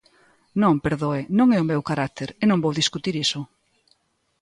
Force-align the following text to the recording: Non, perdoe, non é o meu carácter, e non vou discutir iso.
Non, 0.61 0.75
perdoe, 0.85 1.19
non 1.37 1.47
é 1.57 1.59
o 1.61 1.69
meu 1.71 1.81
carácter, 1.89 2.29
e 2.41 2.43
non 2.49 2.61
vou 2.63 2.73
discutir 2.75 3.15
iso. 3.25 3.39